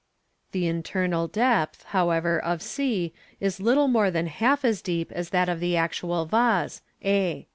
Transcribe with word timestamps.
The 0.51 0.65
internal 0.65 1.27
depth, 1.27 1.83
however, 1.89 2.39
of 2.43 2.63
c 2.63 3.13
is 3.39 3.59
little 3.59 3.87
more 3.87 4.09
than 4.09 4.25
half 4.25 4.65
as 4.65 4.81
deep 4.81 5.11
as 5.11 5.29
that 5.29 5.47
of 5.47 5.59
the 5.59 5.77
actual 5.77 6.25
vase, 6.25 6.81
a. 7.05 7.45